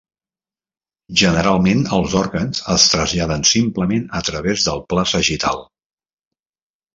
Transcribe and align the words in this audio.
Generalment, 1.21 1.83
els 1.97 2.15
òrgans 2.21 2.61
es 2.77 2.85
traslladen 2.95 3.45
simplement 3.51 4.09
a 4.21 4.23
través 4.31 4.65
del 4.71 4.83
pla 4.95 5.05
sagital. 5.13 5.63